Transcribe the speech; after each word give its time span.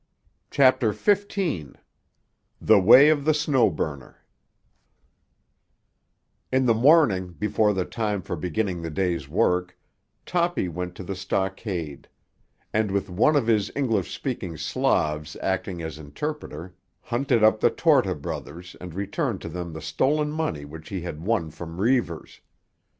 CHAPTER 0.49 0.93
XV—THE 0.93 1.75
WAY 2.79 3.09
OF 3.09 3.23
THE 3.23 3.35
SNOW 3.35 3.69
BURNER 3.69 4.17
In 6.51 6.65
the 6.65 6.73
morning, 6.73 7.33
before 7.33 7.71
the 7.71 7.85
time 7.85 8.23
for 8.23 8.35
beginning 8.35 8.81
the 8.81 8.89
day's 8.89 9.29
work, 9.29 9.77
Toppy 10.25 10.67
went 10.67 10.95
to 10.95 11.03
the 11.03 11.13
stockade; 11.15 12.07
and 12.73 12.89
with 12.89 13.11
one 13.11 13.35
of 13.35 13.45
his 13.45 13.69
English 13.75 14.11
speaking 14.11 14.57
Slavs 14.57 15.37
acting 15.39 15.83
an 15.83 15.91
interpreter 15.95 16.73
hunted 17.01 17.43
up 17.43 17.59
the 17.59 17.69
Torta 17.69 18.15
brothers 18.15 18.75
and 18.81 18.95
returned 18.95 19.39
to 19.41 19.49
them 19.49 19.71
the 19.71 19.81
stolen 19.81 20.31
money 20.31 20.65
which 20.65 20.89
he 20.89 21.01
had 21.01 21.21
won 21.21 21.51
from 21.51 21.79
Reivers. 21.79 22.41